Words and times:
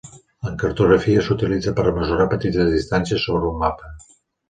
En 0.51 0.55
cartografia 0.63 1.27
s'utilitza 1.27 1.75
per 1.81 1.87
a 1.91 1.95
mesurar 2.01 2.29
petites 2.35 2.75
distàncies 2.75 3.31
sobre 3.31 3.53
un 3.55 3.65
mapa. 3.65 3.97